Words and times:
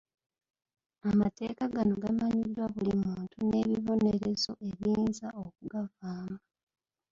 Amateeka 1.09 1.63
gano 1.73 1.93
gamanyiddwa 2.03 2.65
buli 2.73 2.93
muntu 3.03 3.37
n'ebibonerezo 3.47 4.51
ebiyinza 4.67 5.27
okugavaamu. 5.43 6.37